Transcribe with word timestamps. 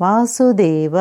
Vasudev. 0.00 0.96